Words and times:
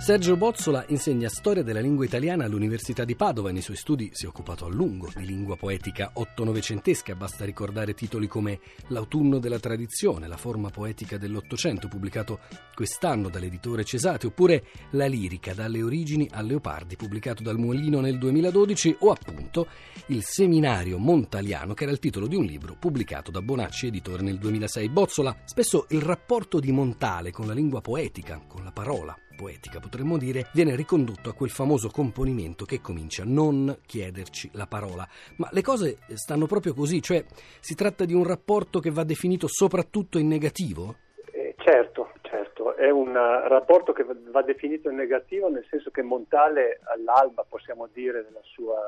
Sergio 0.00 0.34
Bozzola 0.34 0.86
insegna 0.88 1.28
storia 1.28 1.62
della 1.62 1.78
lingua 1.78 2.06
italiana 2.06 2.46
all'Università 2.46 3.04
di 3.04 3.14
Padova 3.14 3.50
e 3.50 3.52
nei 3.52 3.60
suoi 3.60 3.76
studi 3.76 4.08
si 4.14 4.24
è 4.24 4.28
occupato 4.28 4.64
a 4.64 4.70
lungo 4.70 5.10
di 5.14 5.26
lingua 5.26 5.56
poetica 5.56 6.12
otto-novecentesca. 6.14 7.14
Basta 7.14 7.44
ricordare 7.44 7.92
titoli 7.92 8.26
come 8.26 8.60
L'autunno 8.88 9.38
della 9.38 9.58
tradizione, 9.58 10.26
la 10.26 10.38
forma 10.38 10.70
poetica 10.70 11.18
dell'Ottocento, 11.18 11.86
pubblicato 11.86 12.40
quest'anno 12.74 13.28
dall'editore 13.28 13.84
Cesate, 13.84 14.28
oppure 14.28 14.64
La 14.92 15.04
lirica 15.04 15.52
dalle 15.52 15.82
origini 15.82 16.26
a 16.32 16.40
Leopardi, 16.40 16.96
pubblicato 16.96 17.42
dal 17.42 17.58
Mulino 17.58 18.00
nel 18.00 18.16
2012, 18.16 18.96
o 19.00 19.10
appunto 19.10 19.66
Il 20.06 20.24
seminario 20.24 20.96
montaliano, 20.96 21.74
che 21.74 21.82
era 21.82 21.92
il 21.92 21.98
titolo 21.98 22.26
di 22.26 22.36
un 22.36 22.46
libro 22.46 22.74
pubblicato 22.74 23.30
da 23.30 23.42
Bonacci, 23.42 23.88
editore 23.88 24.22
nel 24.22 24.38
2006. 24.38 24.88
Bozzola, 24.88 25.36
spesso 25.44 25.84
il 25.90 26.00
rapporto 26.00 26.58
di 26.58 26.72
Montale 26.72 27.30
con 27.30 27.46
la 27.46 27.52
lingua 27.52 27.82
poetica, 27.82 28.42
con 28.48 28.64
la 28.64 28.72
parola, 28.72 29.14
poetica, 29.40 29.80
potremmo 29.80 30.18
dire, 30.18 30.44
viene 30.52 30.76
ricondotto 30.76 31.30
a 31.30 31.34
quel 31.34 31.48
famoso 31.48 31.88
componimento 31.88 32.66
che 32.66 32.82
comincia 32.82 33.22
non 33.24 33.78
chiederci 33.86 34.50
la 34.52 34.66
parola. 34.66 35.08
Ma 35.36 35.48
le 35.52 35.62
cose 35.62 35.98
stanno 36.12 36.44
proprio 36.44 36.74
così, 36.74 37.00
cioè 37.00 37.24
si 37.60 37.74
tratta 37.74 38.04
di 38.04 38.12
un 38.12 38.24
rapporto 38.24 38.80
che 38.80 38.90
va 38.90 39.02
definito 39.02 39.46
soprattutto 39.48 40.18
in 40.18 40.28
negativo? 40.28 40.96
Eh, 41.32 41.54
certo, 41.56 42.12
certo, 42.20 42.76
è 42.76 42.90
un 42.90 43.08
uh, 43.08 43.48
rapporto 43.48 43.92
che 43.94 44.04
va 44.04 44.42
definito 44.42 44.90
in 44.90 44.96
negativo 44.96 45.48
nel 45.48 45.66
senso 45.70 45.90
che 45.90 46.02
Montale 46.02 46.80
all'alba, 46.84 47.46
possiamo 47.48 47.88
dire, 47.90 48.22
della 48.22 48.42
sua 48.42 48.78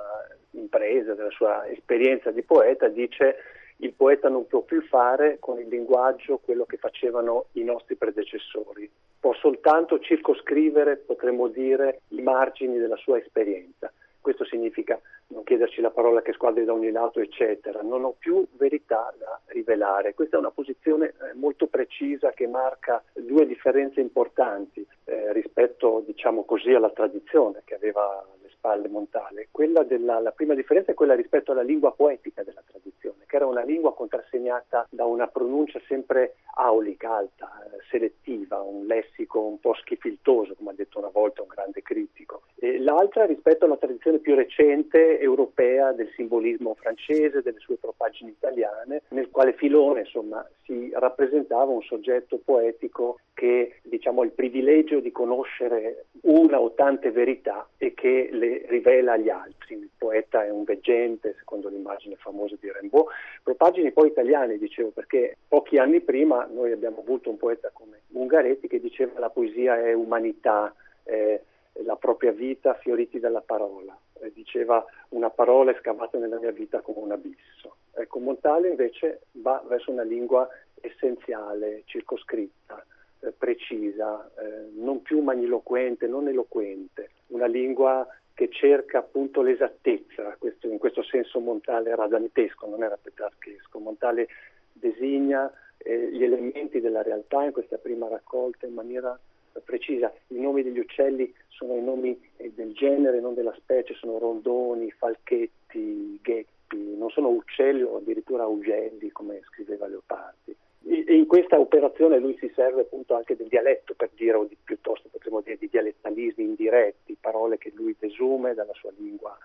impresa, 0.50 1.14
della 1.14 1.30
sua 1.30 1.66
esperienza 1.68 2.30
di 2.30 2.42
poeta, 2.42 2.88
dice 2.88 3.36
il 3.76 3.94
poeta 3.94 4.28
non 4.28 4.46
può 4.46 4.60
più 4.60 4.82
fare 4.82 5.38
con 5.40 5.58
il 5.58 5.68
linguaggio 5.68 6.38
quello 6.38 6.64
che 6.64 6.76
facevano 6.76 7.46
i 7.52 7.64
nostri 7.64 7.96
predecessori, 7.96 8.88
può 9.22 9.32
soltanto 9.34 10.00
circoscrivere, 10.00 10.96
potremmo 10.96 11.46
dire, 11.46 12.00
i 12.08 12.20
margini 12.22 12.76
della 12.76 12.96
sua 12.96 13.18
esperienza. 13.18 13.92
Questo 14.20 14.44
significa 14.44 15.00
non 15.28 15.44
chiederci 15.44 15.80
la 15.80 15.92
parola 15.92 16.22
che 16.22 16.32
squadri 16.32 16.64
da 16.64 16.72
ogni 16.72 16.90
lato, 16.90 17.20
eccetera. 17.20 17.82
Non 17.82 18.02
ho 18.02 18.16
più 18.18 18.44
verità 18.56 19.14
da 19.16 19.40
rivelare. 19.46 20.14
Questa 20.14 20.34
è 20.34 20.40
una 20.40 20.50
posizione 20.50 21.06
eh, 21.06 21.34
molto 21.34 21.68
precisa 21.68 22.32
che 22.32 22.48
marca 22.48 23.00
due 23.12 23.46
differenze 23.46 24.00
importanti 24.00 24.84
eh, 25.04 25.32
rispetto, 25.32 26.02
diciamo 26.04 26.44
così, 26.44 26.72
alla 26.72 26.90
tradizione 26.90 27.62
che 27.64 27.76
aveva 27.76 28.26
spalle 28.62 28.88
Montale. 28.88 29.48
Della, 29.86 30.20
la 30.20 30.30
prima 30.30 30.54
differenza 30.54 30.92
è 30.92 30.94
quella 30.94 31.14
rispetto 31.14 31.50
alla 31.50 31.62
lingua 31.62 31.92
poetica 31.92 32.44
della 32.44 32.62
tradizione, 32.64 33.24
che 33.26 33.36
era 33.36 33.46
una 33.46 33.62
lingua 33.62 33.94
contrassegnata 33.94 34.86
da 34.90 35.04
una 35.04 35.26
pronuncia 35.26 35.80
sempre 35.88 36.36
aulica, 36.54 37.16
alta, 37.16 37.50
eh, 37.64 37.78
selettiva, 37.90 38.60
un 38.60 38.86
lessico 38.86 39.40
un 39.40 39.58
po' 39.58 39.74
schifiltoso, 39.74 40.54
come 40.54 40.70
ha 40.70 40.74
detto 40.74 40.98
una 40.98 41.10
volta 41.12 41.42
un 41.42 41.48
grande 41.48 41.82
critico. 41.82 42.42
E 42.56 42.78
l'altra 42.78 43.24
rispetto 43.24 43.64
alla 43.64 43.76
tradizione 43.76 44.18
più 44.18 44.34
recente 44.34 45.18
europea 45.18 45.92
del 45.92 46.10
simbolismo 46.14 46.74
francese, 46.74 47.42
delle 47.42 47.58
sue 47.58 47.76
propaggini 47.76 48.30
italiane, 48.30 49.02
nel 49.08 49.30
quale 49.30 49.54
Filone 49.54 50.00
insomma, 50.00 50.46
si 50.64 50.90
rappresentava 50.94 51.70
un 51.72 51.82
soggetto 51.82 52.40
poetico 52.44 53.18
che 53.34 53.80
diciamo, 53.82 54.20
ha 54.20 54.24
il 54.24 54.32
privilegio 54.32 55.00
di 55.00 55.10
conoscere 55.10 56.06
una 56.22 56.60
o 56.60 56.72
tante 56.74 57.10
verità 57.10 57.66
e 57.78 57.94
che 57.94 58.28
le 58.30 58.51
rivela 58.66 59.12
agli 59.12 59.28
altri. 59.28 59.74
Il 59.76 59.90
poeta 59.96 60.44
è 60.44 60.50
un 60.50 60.64
veggente, 60.64 61.34
secondo 61.38 61.68
l'immagine 61.68 62.16
famosa 62.16 62.56
di 62.60 62.70
Rimbaud. 62.72 63.06
Propaggini 63.42 63.92
poi 63.92 64.08
italiane, 64.08 64.58
dicevo, 64.58 64.90
perché 64.90 65.36
pochi 65.48 65.78
anni 65.78 66.00
prima 66.00 66.48
noi 66.50 66.72
abbiamo 66.72 67.00
avuto 67.00 67.30
un 67.30 67.36
poeta 67.36 67.70
come 67.72 68.00
Ungaretti 68.08 68.68
che 68.68 68.80
diceva 68.80 69.18
la 69.18 69.30
poesia 69.30 69.78
è 69.78 69.92
umanità, 69.92 70.74
è 71.02 71.40
la 71.84 71.96
propria 71.96 72.32
vita 72.32 72.74
fioriti 72.74 73.18
dalla 73.18 73.40
parola. 73.40 73.96
E 74.20 74.32
diceva 74.32 74.84
una 75.10 75.30
parola 75.30 75.72
è 75.72 75.78
scavata 75.80 76.18
nella 76.18 76.38
mia 76.38 76.52
vita 76.52 76.80
come 76.80 76.98
un 76.98 77.12
abisso. 77.12 77.76
Ecco, 77.94 78.20
Montale 78.20 78.68
invece 78.68 79.22
va 79.32 79.62
verso 79.66 79.90
una 79.90 80.02
lingua 80.02 80.48
essenziale, 80.80 81.82
circoscritta, 81.84 82.84
eh, 83.20 83.32
precisa, 83.32 84.30
eh, 84.38 84.70
non 84.74 85.02
più 85.02 85.20
magniloquente, 85.20 86.06
non 86.06 86.28
eloquente, 86.28 87.10
una 87.28 87.46
lingua 87.46 88.06
che 88.34 88.48
cerca 88.50 88.98
appunto 88.98 89.42
l'esattezza, 89.42 90.36
questo, 90.38 90.68
in 90.68 90.78
questo 90.78 91.02
senso 91.02 91.40
Montale 91.40 91.90
era 91.90 92.06
dantesco, 92.06 92.66
non 92.66 92.82
era 92.82 92.98
petrarchesco, 93.00 93.78
Montale 93.78 94.28
designa 94.72 95.52
eh, 95.78 96.10
gli 96.12 96.22
elementi 96.22 96.80
della 96.80 97.02
realtà 97.02 97.44
in 97.44 97.52
questa 97.52 97.78
prima 97.78 98.08
raccolta 98.08 98.66
in 98.66 98.74
maniera 98.74 99.18
precisa. 99.64 100.12
I 100.28 100.40
nomi 100.40 100.62
degli 100.62 100.78
uccelli 100.78 101.32
sono 101.48 101.74
i 101.76 101.82
nomi 101.82 102.18
eh, 102.36 102.52
del 102.54 102.72
genere, 102.72 103.20
non 103.20 103.34
della 103.34 103.54
specie, 103.56 103.94
sono 103.94 104.18
rondoni, 104.18 104.90
falchetti, 104.90 106.18
gheppi, 106.22 106.96
non 106.96 107.10
sono 107.10 107.28
uccelli 107.28 107.82
o 107.82 107.96
addirittura 107.96 108.46
ugelli 108.46 109.10
come 109.10 109.40
scriveva 109.44 109.86
Leopardi 109.86 110.56
in 110.84 111.26
questa 111.26 111.58
operazione 111.58 112.18
lui 112.18 112.36
si 112.38 112.50
serve 112.54 112.82
appunto 112.82 113.14
anche 113.14 113.36
del 113.36 113.48
dialetto 113.48 113.94
per 113.94 114.10
dire, 114.14 114.36
o 114.36 114.44
di, 114.44 114.56
piuttosto 114.62 115.08
potremmo 115.08 115.40
dire 115.40 115.56
di 115.56 115.68
dialettalismi 115.68 116.44
indiretti, 116.44 117.16
parole 117.20 117.58
che 117.58 117.72
lui 117.74 117.94
desume 117.98 118.54
dalla 118.54 118.72
sua 118.74 118.90
lingua 118.96 119.36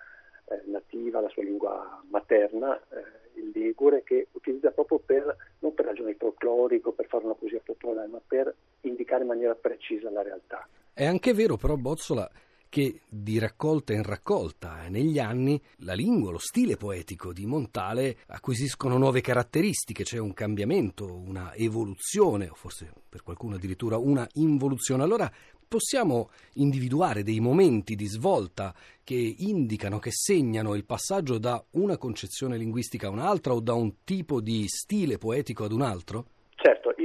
eh, 0.50 0.62
nativa, 0.66 1.20
la 1.20 1.28
sua 1.28 1.44
lingua 1.44 2.02
materna, 2.10 2.76
eh, 2.90 3.40
il 3.40 3.50
ligure, 3.54 4.02
che 4.02 4.28
utilizza 4.32 4.70
proprio 4.70 4.98
per, 4.98 5.36
non 5.60 5.74
per 5.74 5.84
ragioni 5.86 6.14
folcloriche 6.14 6.90
per 6.92 7.06
fare 7.06 7.24
una 7.24 7.34
poesia 7.34 7.60
popolare, 7.64 8.08
ma 8.08 8.20
per 8.26 8.54
indicare 8.82 9.22
in 9.22 9.28
maniera 9.28 9.54
precisa 9.54 10.10
la 10.10 10.22
realtà. 10.22 10.66
È 10.92 11.04
anche 11.04 11.32
vero 11.32 11.56
però, 11.56 11.76
Bozzola, 11.76 12.28
che 12.68 13.00
di 13.08 13.38
raccolta 13.38 13.92
in 13.92 14.02
raccolta 14.02 14.84
e 14.84 14.88
negli 14.90 15.18
anni 15.18 15.60
la 15.78 15.94
lingua, 15.94 16.30
lo 16.30 16.38
stile 16.38 16.76
poetico 16.76 17.32
di 17.32 17.46
Montale 17.46 18.18
acquisiscono 18.26 18.98
nuove 18.98 19.20
caratteristiche, 19.20 20.04
c'è 20.04 20.18
un 20.18 20.34
cambiamento, 20.34 21.12
una 21.12 21.54
evoluzione, 21.54 22.48
o 22.48 22.54
forse 22.54 22.92
per 23.08 23.22
qualcuno 23.22 23.56
addirittura 23.56 23.96
una 23.96 24.28
involuzione. 24.34 25.02
Allora 25.02 25.30
possiamo 25.66 26.30
individuare 26.54 27.22
dei 27.22 27.40
momenti 27.40 27.94
di 27.94 28.06
svolta 28.06 28.74
che 29.04 29.34
indicano, 29.38 29.98
che 29.98 30.10
segnano 30.12 30.74
il 30.74 30.84
passaggio 30.84 31.38
da 31.38 31.62
una 31.72 31.96
concezione 31.96 32.56
linguistica 32.56 33.08
a 33.08 33.10
un'altra 33.10 33.54
o 33.54 33.60
da 33.60 33.74
un 33.74 34.02
tipo 34.04 34.40
di 34.40 34.66
stile 34.66 35.18
poetico 35.18 35.64
ad 35.64 35.72
un 35.72 35.82
altro? 35.82 36.26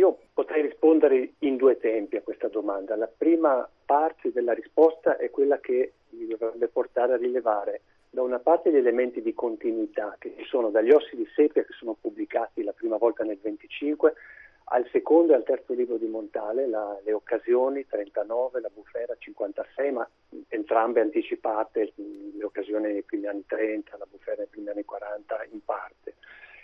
Io 0.04 0.18
potrei 0.34 0.62
rispondere 0.64 1.36
in 1.40 1.56
due 1.56 1.78
tempi 1.78 2.18
a 2.18 2.22
questa 2.22 2.50
domanda. 2.50 2.98
La 2.98 3.08
prima 3.08 3.66
parte 3.86 4.34
della 4.34 4.52
risposta 4.52 5.16
è 5.16 5.30
quella 5.30 5.62
che 5.62 5.94
mi 6.10 6.28
dovrebbe 6.28 6.68
portare 6.68 7.14
a 7.14 7.18
rilevare 7.18 7.84
da 8.10 8.22
una 8.22 8.40
parte 8.40 8.70
gli 8.70 8.76
elementi 8.76 9.22
di 9.22 9.34
continuità 9.34 10.18
che 10.20 10.34
ci 10.38 10.44
sono 10.44 10.72
dagli 10.72 10.92
ossi 10.92 11.16
di 11.16 11.26
Sepia 11.34 11.64
che 11.64 11.72
sono 11.72 11.96
pubblicati 12.00 12.64
la 12.64 12.74
prima 12.74 12.98
volta 12.98 13.24
nel 13.24 13.40
25 13.42 14.14
al 14.66 14.86
secondo 14.92 15.32
e 15.32 15.36
al 15.36 15.46
terzo 15.46 15.72
libro 15.72 15.96
di 15.96 16.08
Montale, 16.08 16.68
la, 16.68 17.00
le 17.02 17.14
occasioni 17.14 17.88
39, 17.88 18.60
la 18.60 18.72
bufera 18.74 19.16
56, 19.18 19.92
ma 19.92 20.10
entrambe 20.50 21.00
anticipate, 21.00 21.94
le 21.96 22.44
occasioni 22.44 22.92
nei 22.92 23.04
primi 23.04 23.28
anni 23.28 23.46
30, 23.46 23.96
la 23.98 24.08
bufera 24.10 24.40
nei 24.40 24.48
primi 24.48 24.68
anni 24.68 24.84
40 24.84 25.48
in 25.52 25.64
parte. 25.64 26.16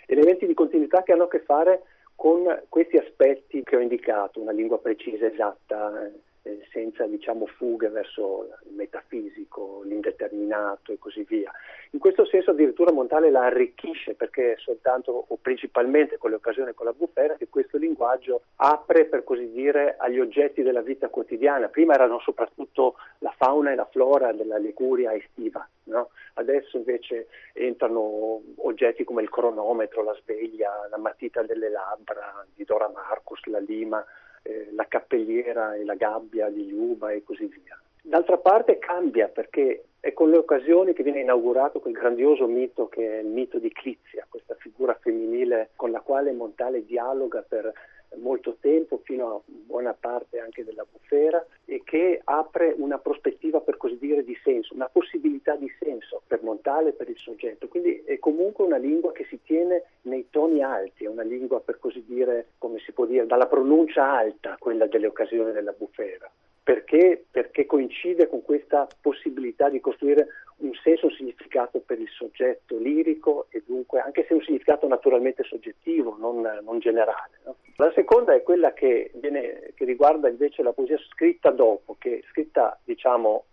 Elementi 0.04 0.46
di 0.46 0.52
continuità 0.54 1.02
che 1.02 1.12
hanno 1.12 1.24
a 1.24 1.28
che 1.28 1.40
fare 1.40 1.82
con 2.20 2.64
questi 2.68 2.98
aspetti 2.98 3.62
che 3.62 3.76
ho 3.76 3.80
indicato, 3.80 4.42
una 4.42 4.52
lingua 4.52 4.78
precisa, 4.78 5.24
esatta, 5.24 6.10
eh, 6.42 6.66
senza 6.72 7.06
diciamo, 7.06 7.46
fughe 7.46 7.88
verso 7.88 8.48
il 8.64 8.74
metafisico, 8.74 9.82
l'indeterminato 9.84 10.92
e 10.92 10.98
così 10.98 11.22
via. 11.24 11.52
In 11.90 11.98
questo 11.98 12.24
senso 12.24 12.52
addirittura 12.52 12.92
Montale 12.92 13.30
la 13.30 13.44
arricchisce 13.44 14.14
perché 14.14 14.56
soltanto 14.58 15.24
o 15.28 15.36
principalmente 15.36 16.18
con 16.18 16.30
le 16.30 16.36
occasioni 16.36 16.72
con 16.72 16.86
la 16.86 16.92
bufera 16.92 17.34
che 17.34 17.48
questo 17.48 17.76
linguaggio 17.76 18.42
apre 18.56 19.06
per 19.06 19.24
così 19.24 19.50
dire 19.50 19.96
agli 19.98 20.18
oggetti 20.18 20.62
della 20.62 20.82
vita 20.82 21.08
quotidiana. 21.08 21.68
Prima 21.68 21.94
erano 21.94 22.20
soprattutto 22.20 22.94
la 23.18 23.34
fauna 23.36 23.72
e 23.72 23.74
la 23.74 23.88
flora 23.90 24.32
della 24.32 24.56
Liguria 24.56 25.14
estiva, 25.14 25.66
no? 25.84 26.10
adesso 26.34 26.76
invece 26.76 27.28
entrano 27.52 28.40
oggetti 28.56 29.04
come 29.04 29.22
il 29.22 29.30
cronometro, 29.30 30.02
la 30.02 30.16
sveglia, 30.22 30.86
la 30.88 30.98
matita 30.98 31.42
delle 31.42 31.68
labbra 31.68 32.46
di 32.54 32.64
Dora 32.64 32.88
Marcus, 32.88 33.44
la 33.46 33.58
lima 33.58 34.04
eh, 34.42 34.68
la 34.72 34.86
cappelliera 34.86 35.74
e 35.74 35.84
la 35.84 35.94
gabbia 35.94 36.48
di 36.48 36.66
Liuba 36.66 37.10
e 37.10 37.22
così 37.22 37.46
via. 37.46 37.80
D'altra 38.02 38.38
parte 38.38 38.78
cambia 38.78 39.28
perché 39.28 39.84
è 40.00 40.14
con 40.14 40.30
le 40.30 40.38
occasioni 40.38 40.94
che 40.94 41.02
viene 41.02 41.20
inaugurato 41.20 41.80
quel 41.80 41.92
grandioso 41.92 42.46
mito 42.46 42.88
che 42.88 43.18
è 43.18 43.20
il 43.20 43.28
mito 43.28 43.58
di 43.58 43.70
Clizia, 43.70 44.26
questa 44.28 44.54
figura 44.54 44.94
femminile 44.94 45.70
con 45.76 45.90
la 45.90 46.00
quale 46.00 46.32
Montale 46.32 46.84
dialoga 46.86 47.44
per 47.46 47.70
molto 48.16 48.56
tempo, 48.60 49.00
fino 49.04 49.34
a 49.34 49.40
buona 49.44 49.94
parte 49.94 50.38
anche 50.38 50.64
della 50.64 50.86
bufera, 50.90 51.44
e 51.64 51.82
che 51.84 52.20
apre 52.24 52.74
una 52.76 52.98
prospettiva 52.98 53.60
per 53.60 53.76
così 53.76 53.98
dire 53.98 54.24
di 54.24 54.36
senso, 54.42 54.74
una 54.74 54.88
possibilità 54.88 55.56
di 55.56 55.72
senso 55.78 56.22
per 56.26 56.42
Montale 56.42 56.90
e 56.90 56.92
per 56.92 57.08
il 57.08 57.18
soggetto. 57.18 57.68
Quindi 57.68 58.02
è 58.04 58.18
comunque 58.18 58.64
una 58.64 58.76
lingua 58.76 59.12
che 59.12 59.24
si 59.28 59.40
tiene 59.42 59.84
nei 60.02 60.26
toni 60.30 60.62
alti, 60.62 61.04
è 61.04 61.08
una 61.08 61.22
lingua 61.22 61.60
per 61.60 61.78
così 61.78 62.04
dire, 62.06 62.48
come 62.58 62.78
si 62.80 62.92
può 62.92 63.06
dire, 63.06 63.26
dalla 63.26 63.46
pronuncia 63.46 64.10
alta, 64.10 64.56
quella 64.58 64.86
delle 64.86 65.06
occasioni 65.06 65.52
della 65.52 65.72
bufera. 65.72 66.30
perché, 66.62 67.24
perché 67.28 67.66
coincide 67.66 68.28
con 68.28 68.42
questa 68.42 68.86
possibilità 69.00 69.68
di 69.68 69.80
costruire 69.80 70.28
un 70.60 70.74
senso, 70.82 71.06
un 71.06 71.12
significato 71.12 71.80
per 71.80 72.00
il 72.00 72.08
soggetto 72.08 72.76
lirico 72.76 73.46
e 73.50 73.62
dunque 73.66 74.00
anche 74.00 74.24
se 74.26 74.34
un 74.34 74.42
significato 74.42 74.86
naturalmente 74.86 75.42
soggettivo, 75.44 76.16
non, 76.18 76.40
non 76.62 76.78
generale. 76.78 77.40
No? 77.44 77.56
La 77.76 77.92
seconda 77.92 78.34
è 78.34 78.42
quella 78.42 78.72
che, 78.72 79.10
viene, 79.14 79.72
che, 79.74 79.84
riguarda 79.84 80.28
invece 80.28 80.62
la 80.62 80.72
poesia 80.72 80.98
scritta 81.08 81.50
dopo, 81.50 81.96
che 81.98 82.18
è 82.18 82.22
scritta 82.30 82.78
diciamo 82.84 83.44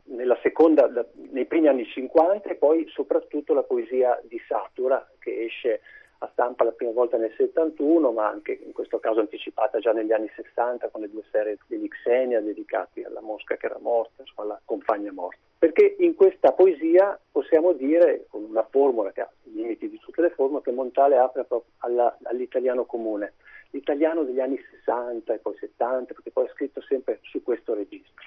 seconda, 0.41 0.89
nei 1.31 1.45
primi 1.45 1.67
anni 1.67 1.85
50 1.85 2.49
e 2.49 2.55
poi 2.55 2.87
soprattutto 2.89 3.53
la 3.53 3.63
poesia 3.63 4.19
di 4.23 4.41
Satura 4.47 5.07
che 5.19 5.43
esce 5.43 5.81
a 6.19 6.29
stampa 6.31 6.63
la 6.63 6.71
prima 6.71 6.91
volta 6.91 7.17
nel 7.17 7.33
71, 7.37 8.11
ma 8.11 8.27
anche 8.27 8.59
in 8.63 8.73
questo 8.73 8.99
caso 8.99 9.19
anticipata 9.19 9.77
già 9.79 9.91
negli 9.91 10.11
anni 10.11 10.29
60 10.35 10.89
con 10.89 11.01
le 11.01 11.09
due 11.09 11.23
serie 11.31 11.57
degli 11.67 11.87
Xenia 11.87 12.41
dedicati 12.41 13.03
alla 13.03 13.21
mosca 13.21 13.55
che 13.55 13.67
era 13.67 13.77
morta, 13.79 14.23
insomma 14.23 14.47
alla 14.47 14.61
compagna 14.65 15.11
morta. 15.11 15.46
Perché 15.59 15.95
in 15.99 16.15
questa 16.15 16.51
poesia 16.51 17.19
possiamo 17.31 17.73
dire, 17.73 18.25
con 18.29 18.43
una 18.43 18.65
formula 18.69 19.11
che 19.11 19.21
ha 19.21 19.31
i 19.43 19.53
limiti 19.53 19.89
di 19.89 19.99
tutte 19.99 20.21
le 20.21 20.29
formule, 20.29 20.61
che 20.61 20.71
Montale 20.71 21.17
apre 21.17 21.45
proprio 21.45 21.71
alla, 21.79 22.15
all'italiano 22.23 22.85
comune, 22.85 23.33
l'italiano 23.71 24.23
degli 24.23 24.39
anni 24.39 24.59
60 24.83 25.33
e 25.33 25.37
poi 25.39 25.55
70, 25.57 26.13
perché 26.13 26.31
poi 26.31 26.45
è 26.45 26.49
scritto 26.49 26.81
sempre 26.81 27.19
su 27.23 27.41
questo 27.41 27.73
registro. 27.73 28.25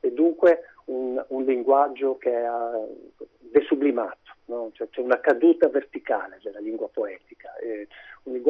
E 0.00 0.12
dunque 0.12 0.62
un, 0.86 1.24
un 1.28 1.44
linguaggio 1.44 2.18
che 2.18 2.32
è 2.32 2.48
desublimato 3.38 4.18
no? 4.46 4.70
cioè, 4.72 4.88
c'è 4.90 5.00
una 5.00 5.20
caduta 5.20 5.68
verticale 5.68 6.38
della 6.42 6.60
lingua 6.60 6.88
poetica, 6.88 7.52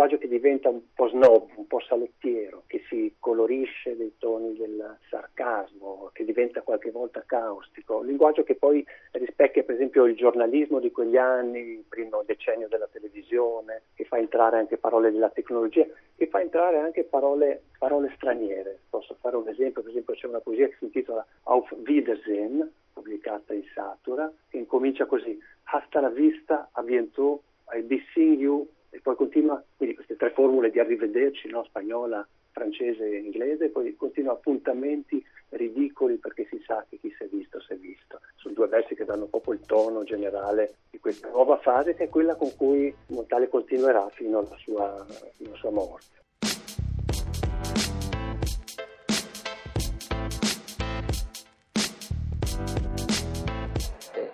linguaggio 0.03 0.19
che 0.19 0.29
diventa 0.29 0.69
un 0.69 0.81
po' 0.95 1.09
snob, 1.09 1.51
un 1.55 1.67
po' 1.67 1.81
salottiero, 1.81 2.65
che 2.67 2.83
si 2.89 3.15
colorisce 3.21 3.97
dei 3.97 4.15
toni 4.19 4.57
del 4.57 4.99
sarcasmo, 5.09 6.11
che 6.13 6.25
diventa 6.25 6.63
qualche 6.63 6.91
volta 6.91 7.23
caustico, 7.25 7.99
un 7.99 8.07
linguaggio 8.07 8.43
che 8.43 8.57
poi 8.57 8.85
rispecchia 9.13 9.63
per 9.63 9.77
esempio 9.77 10.05
il 10.07 10.17
giornalismo 10.17 10.81
di 10.81 10.91
quegli 10.91 11.17
anni, 11.17 11.61
il 11.61 11.85
primo 11.89 12.23
decennio 12.25 12.67
della 12.67 12.89
televisione, 12.91 13.83
che 13.95 14.05
fa 14.05 14.19
entrare 14.19 14.59
anche 14.59 14.77
parole 14.77 15.13
della 15.13 15.31
tecnologia, 15.31 15.87
che 16.17 16.27
fa 16.27 16.41
entrare 16.41 16.79
anche 16.79 17.05
parole, 17.05 17.63
parole 17.79 18.13
straniere. 18.17 18.81
Posso 18.91 19.17
fare 19.21 19.37
un 19.37 19.49
esempio, 19.49 19.83
per 19.83 19.91
esempio 19.93 20.15
c'è 20.15 20.27
una 20.27 20.41
poesia 20.41 20.67
che 20.67 20.77
si 20.79 20.85
intitola 20.85 21.25
Auf 21.45 21.71
Wiedersehen, 21.85 22.69
pubblicata 22.93 23.55
in 23.55 23.63
Satura, 23.73 24.33
che 24.49 24.57
incomincia 24.57 25.07
così, 25.07 25.39
hasta 25.65 26.01
la 26.01 26.11
vista, 26.11 26.71
a 26.73 26.83
bientôt, 26.83 27.41
I 27.75 27.83
be 27.83 28.05
seeing 28.13 28.41
you, 28.41 28.69
e 28.95 29.01
poi 29.01 29.17
continua, 29.17 29.63
quindi 29.75 29.95
queste 29.95 30.17
tre 30.17 30.31
formule 30.33 30.71
di 30.71 30.79
arrivederci, 30.79 31.49
no? 31.49 31.65
spagnola, 31.65 32.27
francese 32.51 33.05
e 33.05 33.17
inglese, 33.17 33.65
e 33.65 33.69
poi 33.71 33.97
continua 33.97 34.35
appuntamenti 34.35 35.25
ridicoli 35.49 36.17
perché 36.17 36.47
si 36.51 36.63
sa 36.67 36.85
che 36.89 36.99
chi 36.99 37.13
si 37.17 37.25
è 37.25 37.27
visto 37.27 37.59
si 37.61 37.73
è 37.73 37.77
visto. 37.77 38.21
Sono 38.37 38.55
due 38.55 38.69
versi 38.69 38.95
che 38.95 39.07
danno 39.07 39.25
proprio 39.27 39.55
il 39.55 39.61
tono 39.61 40.05
generale 40.05 40.75
di 40.91 40.99
questa 40.99 41.31
nuova 41.31 41.57
fase 41.57 41.95
che 41.95 42.05
è 42.05 42.09
quella 42.11 42.35
con 42.35 42.55
cui 42.55 42.95
Montale 43.09 43.49
continuerà 43.49 44.07
fino 44.11 44.41
alla 44.41 44.57
sua, 44.59 45.07
fino 45.37 45.49
alla 45.49 45.59
sua 45.59 45.71
morte. 45.71 46.21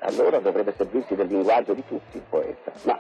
allora 0.01 0.39
dovrebbe 0.39 0.73
servirsi 0.75 1.15
del 1.15 1.27
linguaggio 1.29 1.75
di 1.75 1.85
tutti 1.87 2.17
il 2.17 2.23
poeta, 2.29 2.73
ma 2.85 2.99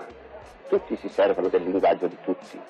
tutti 0.68 0.96
si 0.96 1.08
servono 1.08 1.48
del 1.48 1.62
linguaggio 1.62 2.06
di 2.06 2.16
tutti. 2.22 2.60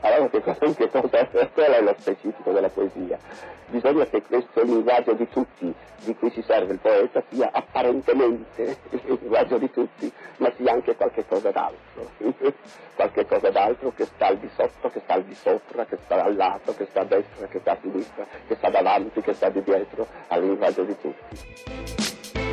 Allora 0.00 0.28
che 0.28 0.40
cosa, 0.40 0.72
che 0.74 0.88
cosa 0.88 1.08
qual 1.08 1.72
è 1.72 1.82
lo 1.82 1.94
specifico 1.98 2.52
della 2.52 2.68
poesia? 2.68 3.18
Bisogna 3.66 4.06
che 4.06 4.22
questo 4.22 4.62
linguaggio 4.62 5.12
di 5.14 5.28
tutti 5.28 5.74
di 6.04 6.14
cui 6.14 6.30
si 6.30 6.40
serve 6.42 6.74
il 6.74 6.78
poeta 6.78 7.20
sia 7.28 7.50
apparentemente 7.52 8.76
il 8.90 9.18
linguaggio 9.20 9.58
di 9.58 9.70
tutti, 9.72 10.10
ma 10.36 10.52
sia 10.56 10.72
anche 10.72 10.94
qualche 10.94 11.26
cosa 11.26 11.50
d'altro, 11.50 12.10
qualche 12.94 13.26
cosa 13.26 13.50
d'altro 13.50 13.92
che 13.94 14.04
sta 14.04 14.26
al 14.26 14.38
di 14.38 14.48
sotto, 14.54 14.88
che 14.88 15.00
sta 15.00 15.14
al 15.14 15.24
di 15.24 15.34
sopra, 15.34 15.84
che 15.84 15.98
sta 16.04 16.22
al 16.22 16.36
lato, 16.36 16.74
che 16.76 16.86
sta 16.86 17.00
a 17.00 17.04
destra, 17.04 17.48
che 17.48 17.58
sta 17.58 17.72
a 17.72 17.78
sinistra, 17.80 18.26
che 18.46 18.54
sta 18.54 18.70
davanti, 18.70 19.20
che 19.20 19.34
sta 19.34 19.48
di 19.48 19.62
dietro, 19.64 20.06
al 20.28 20.42
linguaggio 20.42 20.84
di 20.84 20.96
tutti. 21.00 22.47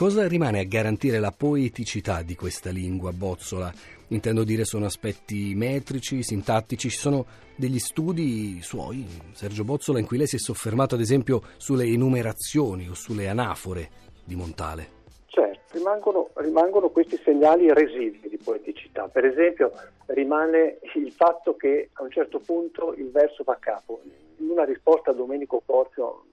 Cosa 0.00 0.26
rimane 0.26 0.60
a 0.60 0.64
garantire 0.64 1.18
la 1.18 1.30
poeticità 1.30 2.22
di 2.22 2.34
questa 2.34 2.70
lingua 2.70 3.12
bozzola? 3.12 3.70
Intendo 4.08 4.44
dire 4.44 4.64
sono 4.64 4.86
aspetti 4.86 5.52
metrici, 5.54 6.22
sintattici, 6.22 6.88
ci 6.88 6.96
sono 6.96 7.26
degli 7.54 7.78
studi 7.78 8.62
suoi, 8.62 9.06
Sergio 9.32 9.62
Bozzola, 9.62 9.98
in 9.98 10.06
cui 10.06 10.16
lei 10.16 10.26
si 10.26 10.36
è 10.36 10.38
soffermato 10.38 10.94
ad 10.94 11.02
esempio 11.02 11.42
sulle 11.58 11.84
enumerazioni 11.84 12.88
o 12.88 12.94
sulle 12.94 13.28
anafore 13.28 13.90
di 14.24 14.36
Montale. 14.36 14.88
Certo, 15.26 15.76
rimangono, 15.76 16.30
rimangono 16.36 16.88
questi 16.88 17.20
segnali 17.22 17.70
residui 17.70 18.30
di 18.30 18.38
poeticità. 18.42 19.06
Per 19.06 19.26
esempio 19.26 19.70
rimane 20.06 20.78
il 20.94 21.12
fatto 21.12 21.56
che 21.56 21.90
a 21.92 22.02
un 22.02 22.10
certo 22.10 22.38
punto 22.38 22.94
il 22.94 23.10
verso 23.10 23.42
va 23.44 23.52
a 23.52 23.58
capo. 23.60 24.00
In 24.38 24.48
una 24.48 24.64
risposta 24.64 25.10
a 25.10 25.12
Domenico 25.12 25.60
Porzio 25.62 26.24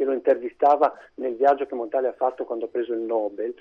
che 0.00 0.06
lo 0.06 0.12
intervistava 0.14 0.94
nel 1.16 1.36
viaggio 1.36 1.66
che 1.66 1.74
Montale 1.74 2.08
ha 2.08 2.14
fatto 2.14 2.46
quando 2.46 2.64
ha 2.64 2.68
preso 2.68 2.94
il 2.94 3.00
Nobel, 3.00 3.54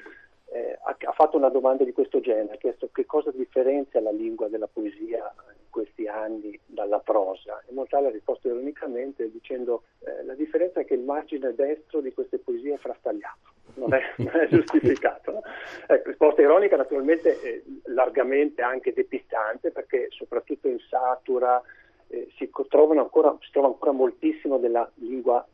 eh, 0.53 0.79
ha, 0.81 0.95
ha, 0.97 1.11
fatto 1.11 1.35
una 1.35 1.49
domanda 1.49 1.83
di 1.83 1.91
questo 1.91 2.21
genere, 2.21 2.53
ha 2.53 2.57
chiesto 2.57 2.87
che 2.93 3.05
cosa 3.05 3.29
differenzia 3.31 3.99
la 3.99 4.11
lingua 4.11 4.47
della 4.47 4.69
poesia 4.71 5.17
in 5.17 5.69
questi 5.69 6.07
anni 6.07 6.57
dalla 6.65 6.99
prosa 6.99 7.61
e 7.67 7.73
Montale 7.73 8.07
ha 8.07 8.11
risposto 8.11 8.47
ironicamente 8.47 9.29
dicendo 9.29 9.83
eh, 9.99 10.23
la 10.23 10.33
differenza 10.33 10.79
è 10.79 10.85
che 10.85 10.93
il 10.93 11.01
margine 11.01 11.53
destro 11.53 11.99
di 11.99 12.13
queste 12.13 12.37
poesie 12.37 12.75
è 12.75 12.77
frastagliato, 12.77 13.49
non 13.73 13.93
è, 13.93 13.99
non 14.15 14.39
è 14.39 14.47
giustificato. 14.49 15.31
No? 15.33 15.41
Ecco, 15.87 16.07
risposta 16.07 16.41
ironica 16.41 16.77
naturalmente 16.77 17.41
eh, 17.41 17.63
largamente 17.87 18.61
anche 18.61 18.93
depistante 18.93 19.71
perché 19.71 20.07
soprattutto 20.11 20.69
in 20.69 20.79
Satura 20.89 21.61
eh, 22.07 22.29
si, 22.37 22.49
ancora, 22.53 23.35
si 23.41 23.51
trova 23.51 23.67
ancora 23.67 23.91
moltissimo 23.91 24.57
della 24.57 24.89
lingua 24.95 25.45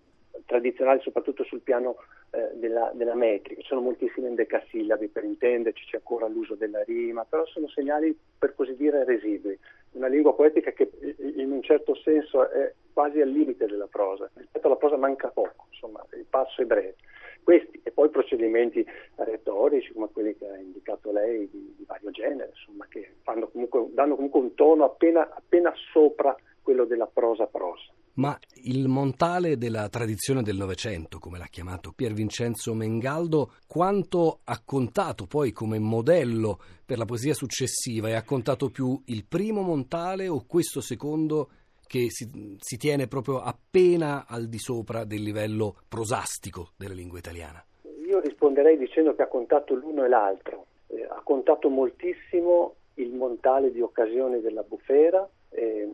tradizionali 0.45 1.01
soprattutto 1.01 1.43
sul 1.43 1.61
piano 1.61 1.95
eh, 2.31 2.49
della, 2.55 2.91
della, 2.93 3.15
metrica, 3.15 3.61
ci 3.61 3.67
sono 3.67 3.81
moltissimi 3.81 4.27
endecasillabi 4.27 5.07
per 5.07 5.23
intenderci, 5.23 5.85
c'è 5.85 5.97
ancora 5.97 6.27
l'uso 6.27 6.55
della 6.55 6.83
rima, 6.83 7.25
però 7.25 7.45
sono 7.45 7.67
segnali 7.69 8.17
per 8.37 8.55
così 8.55 8.75
dire 8.75 9.03
residui, 9.03 9.57
una 9.91 10.07
lingua 10.07 10.35
poetica 10.35 10.71
che 10.71 10.89
in 11.17 11.51
un 11.51 11.61
certo 11.61 11.95
senso 11.95 12.49
è 12.49 12.73
quasi 12.93 13.21
al 13.21 13.29
limite 13.29 13.65
della 13.65 13.87
prosa, 13.87 14.29
rispetto 14.35 14.67
alla 14.67 14.75
prosa 14.75 14.97
manca 14.97 15.29
poco, 15.29 15.67
insomma 15.71 16.05
il 16.13 16.25
passo 16.29 16.61
è 16.61 16.65
breve. 16.65 16.95
Questi 17.43 17.79
e 17.83 17.91
poi 17.91 18.09
procedimenti 18.09 18.83
retorici 19.17 19.93
come 19.93 20.09
quelli 20.11 20.35
che 20.35 20.49
ha 20.49 20.57
indicato 20.57 21.11
lei 21.11 21.47
di, 21.51 21.75
di 21.77 21.85
vario 21.85 22.09
genere, 22.09 22.49
insomma, 22.49 22.87
che 22.89 23.11
comunque, 23.51 23.85
danno 23.91 24.15
comunque 24.15 24.39
un 24.39 24.55
tono 24.55 24.83
appena, 24.83 25.29
appena 25.31 25.71
sopra 25.91 26.35
quello 26.63 26.85
della 26.85 27.05
prosa-prosa. 27.05 27.93
Ma 28.15 28.37
il 28.63 28.87
montale 28.87 29.57
della 29.57 29.89
tradizione 29.89 30.41
del 30.41 30.55
Novecento, 30.55 31.19
come 31.19 31.37
l'ha 31.37 31.47
chiamato 31.49 31.91
Pier 31.91 32.13
Vincenzo 32.13 32.73
Mengaldo, 32.73 33.55
quanto 33.67 34.39
ha 34.45 34.61
contato 34.63 35.25
poi 35.25 35.51
come 35.51 35.79
modello 35.79 36.59
per 36.85 36.97
la 36.97 37.03
poesia 37.03 37.33
successiva? 37.33 38.07
E 38.07 38.13
ha 38.13 38.23
contato 38.23 38.69
più 38.69 39.01
il 39.07 39.25
primo 39.25 39.63
montale 39.63 40.29
o 40.29 40.45
questo 40.47 40.79
secondo 40.79 41.49
che 41.87 42.09
si, 42.09 42.55
si 42.57 42.77
tiene 42.77 43.07
proprio 43.07 43.41
appena 43.41 44.25
al 44.27 44.47
di 44.47 44.59
sopra 44.59 45.03
del 45.03 45.21
livello 45.21 45.75
prosastico 45.89 46.69
della 46.77 46.93
lingua 46.93 47.19
italiana? 47.19 47.63
Io 48.07 48.19
risponderei 48.21 48.77
dicendo 48.77 49.13
che 49.13 49.23
ha 49.23 49.27
contato 49.27 49.73
l'uno 49.73 50.05
e 50.05 50.07
l'altro. 50.07 50.67
Eh, 50.87 51.03
ha 51.03 51.21
contato 51.21 51.67
moltissimo 51.67 52.75
il 52.93 53.11
montale 53.11 53.71
di 53.71 53.81
occasione 53.81 54.39
della 54.39 54.63
bufera. 54.63 55.27
Eh, 55.49 55.91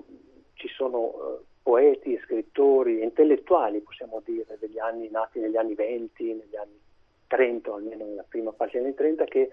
ci 0.54 0.68
sono 0.68 1.13
eh, 1.13 1.50
poeti, 1.62 2.20
scrittori, 2.24 3.01
intellettuali, 3.01 3.80
possiamo 3.82 4.22
dire, 4.25 4.58
degli 4.60 4.80
anni 4.80 5.10
nati 5.10 5.39
negli 5.39 5.58
anni 5.58 5.75
20, 5.75 6.24
negli 6.24 6.56
anni 6.56 6.80
30, 7.27 7.74
almeno 7.74 8.06
nella 8.06 8.25
prima 8.27 8.51
parte 8.51 8.77
degli 8.77 8.88
anni 8.88 8.96
30, 8.96 9.25
che 9.25 9.50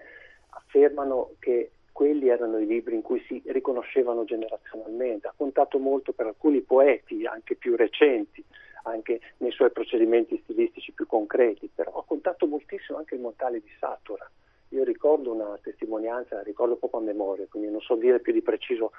affermano 0.49 1.31
che 1.39 1.71
quelli 1.91 2.29
erano 2.29 2.57
i 2.57 2.65
libri 2.65 2.95
in 2.95 3.01
cui 3.01 3.21
si 3.27 3.41
riconoscevano 3.47 4.23
generazionalmente. 4.23 5.27
Ha 5.27 5.33
contato 5.35 5.79
molto 5.79 6.13
per 6.13 6.27
alcuni 6.27 6.61
poeti, 6.61 7.25
anche 7.25 7.55
più 7.55 7.75
recenti, 7.75 8.43
anche 8.83 9.19
nei 9.37 9.51
suoi 9.51 9.71
procedimenti 9.71 10.39
stilistici 10.43 10.93
più 10.93 11.05
concreti, 11.05 11.69
però 11.73 11.97
ha 11.97 12.05
contato 12.05 12.47
moltissimo 12.47 12.97
anche 12.97 13.15
il 13.15 13.21
Montale 13.21 13.59
di 13.59 13.69
Satura. 13.79 14.29
Io 14.69 14.83
ricordo 14.83 15.33
una 15.33 15.57
testimonianza, 15.61 16.41
ricordo 16.41 16.75
proprio 16.75 17.01
a 17.01 17.03
memoria, 17.03 17.47
quindi 17.49 17.69
non 17.69 17.81
so 17.81 17.95
dire 17.95 18.19
più 18.19 18.31
di 18.31 18.41
preciso 18.41 18.91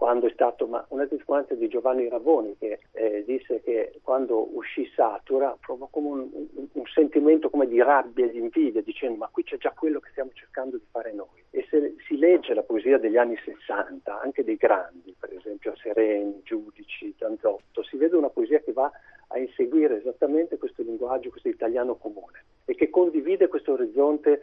quando 0.00 0.28
è 0.28 0.30
stato, 0.30 0.66
ma 0.66 0.82
una 0.88 1.06
testimonianza 1.06 1.54
di 1.54 1.68
Giovanni 1.68 2.08
Ravoni 2.08 2.56
che 2.56 2.78
eh, 2.92 3.22
disse 3.26 3.60
che 3.60 4.00
quando 4.02 4.48
uscì 4.56 4.90
Satura 4.96 5.54
provò 5.60 5.88
come 5.90 6.08
un, 6.08 6.28
un, 6.32 6.68
un, 6.72 6.86
sentimento 6.86 7.50
come 7.50 7.66
di 7.66 7.82
rabbia 7.82 8.24
e 8.24 8.30
di 8.30 8.38
invidia, 8.38 8.80
dicendo 8.80 9.18
ma 9.18 9.28
qui 9.30 9.42
c'è 9.42 9.58
già 9.58 9.72
quello 9.72 10.00
che 10.00 10.08
stiamo 10.12 10.30
cercando 10.32 10.78
di 10.78 10.86
fare 10.90 11.12
noi. 11.12 11.44
E 11.50 11.66
se 11.68 11.96
si 12.06 12.16
legge 12.16 12.54
la 12.54 12.62
poesia 12.62 12.96
degli 12.96 13.18
anni 13.18 13.36
60, 13.44 14.22
anche 14.22 14.42
dei 14.42 14.56
grandi, 14.56 15.14
per 15.20 15.34
esempio 15.34 15.76
Sereni, 15.76 16.40
Giudici, 16.44 17.14
Zanzotto, 17.18 17.82
si 17.82 17.98
vede 17.98 18.16
una 18.16 18.30
poesia 18.30 18.60
che 18.60 18.72
va 18.72 18.90
a 19.26 19.38
inseguire 19.38 19.98
esattamente 19.98 20.56
questo 20.56 20.80
linguaggio, 20.82 21.28
questo 21.28 21.48
italiano 21.48 21.96
comune 21.96 22.44
e 22.64 22.74
che 22.74 22.88
condivide 22.88 23.48
questo 23.48 23.72
orizzonte, 23.72 24.40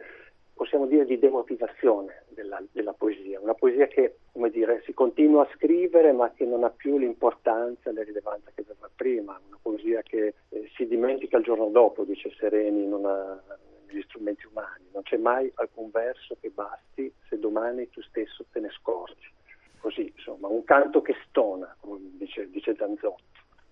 possiamo 0.58 0.86
dire, 0.86 1.04
di 1.04 1.20
demotivazione 1.20 2.24
della, 2.30 2.60
della 2.72 2.92
poesia, 2.92 3.38
una 3.38 3.54
poesia 3.54 3.86
che, 3.86 4.16
dire, 4.50 4.82
si 4.84 4.92
continua 4.92 5.44
a 5.44 5.50
scrivere 5.54 6.12
ma 6.12 6.32
che 6.32 6.44
non 6.44 6.64
ha 6.64 6.70
più 6.70 6.98
l'importanza 6.98 7.88
e 7.88 7.92
la 7.92 8.02
rilevanza 8.02 8.50
che 8.52 8.62
aveva 8.62 8.90
prima, 8.94 9.40
una 9.46 9.58
poesia 9.62 10.02
che 10.02 10.34
eh, 10.48 10.68
si 10.74 10.86
dimentica 10.88 11.38
il 11.38 11.44
giorno 11.44 11.68
dopo, 11.68 12.02
dice 12.02 12.30
Sereni 12.36 12.82
in 12.82 12.92
una 12.92 13.40
gli 13.90 14.02
strumenti 14.02 14.46
umani, 14.46 14.84
non 14.92 15.02
c'è 15.02 15.16
mai 15.16 15.50
alcun 15.54 15.90
verso 15.90 16.36
che 16.40 16.50
basti 16.50 17.12
se 17.28 17.38
domani 17.38 17.88
tu 17.90 18.02
stesso 18.02 18.44
te 18.52 18.60
ne 18.60 18.70
scorgi. 18.70 19.32
Così, 19.78 20.12
insomma, 20.14 20.48
un 20.48 20.64
canto 20.64 21.00
che 21.00 21.14
stona, 21.28 21.74
come 21.80 21.98
dice, 22.18 22.50
dice 22.50 22.74
Zanzotto. 22.76 23.22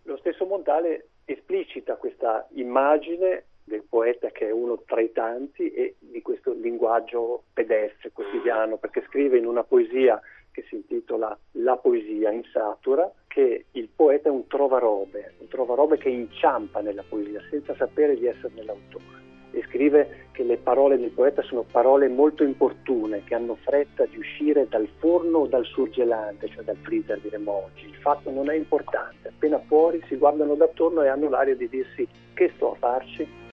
Lo 0.04 0.16
stesso 0.18 0.46
Montale 0.46 1.08
esplicita 1.24 1.96
questa 1.96 2.46
immagine 2.52 3.44
del 3.66 3.82
poeta 3.88 4.30
che 4.30 4.46
è 4.46 4.52
uno 4.52 4.82
tra 4.87 5.00
i 5.00 5.11
tanti 5.12 5.73
e 5.73 5.96
di 5.99 6.23
questo 6.23 6.52
linguaggio 6.52 7.42
pedestre, 7.52 8.12
quotidiano, 8.12 8.76
perché 8.76 9.04
scrive 9.08 9.38
in 9.38 9.46
una 9.46 9.64
poesia 9.64 10.20
che 10.52 10.64
si 10.68 10.76
intitola 10.76 11.37
La 11.52 11.76
poesia 11.76 12.30
in 12.30 12.44
satura, 12.52 13.12
che 13.26 13.66
il 13.73 13.88
poeta 13.94 14.28
è 14.28 14.32
un 14.32 14.46
trovarobe, 14.46 15.35
un 15.38 15.49
trovarobe 15.49 15.99
che 15.99 16.08
inciampa 16.08 16.80
nella 16.80 17.04
poesia 17.06 17.42
senza 17.50 17.75
sapere 17.75 18.16
di 18.16 18.26
esserne 18.26 18.62
l'autore 18.62 19.25
e 19.56 19.64
scrive 19.68 20.28
che 20.32 20.42
le 20.42 20.58
parole 20.58 20.99
del 20.99 21.11
poeta 21.11 21.42
sono 21.42 21.62
parole 21.62 22.08
molto 22.08 22.44
importune, 22.44 23.25
che 23.25 23.35
hanno 23.35 23.56
fretta 23.56 24.04
di 24.04 24.18
uscire 24.18 24.68
dal 24.68 24.87
forno 24.99 25.38
o 25.38 25.46
dal 25.46 25.64
surgelante, 25.64 26.49
cioè 26.49 26.62
dal 26.62 26.76
freezer 26.76 27.18
diremmo 27.20 27.64
oggi. 27.64 27.87
Il 27.87 27.94
fatto 27.96 28.30
non 28.30 28.50
è 28.50 28.54
importante, 28.54 29.28
appena 29.28 29.58
fuori 29.66 30.02
si 30.08 30.16
guardano 30.16 30.54
d'attorno 30.54 31.02
e 31.02 31.08
hanno 31.08 31.30
l'aria 31.30 31.56
di 31.56 31.68
dirsi 31.68 32.06
che 32.35 32.52
sto 32.54 32.73
a 32.73 32.76
farci? 32.76 33.44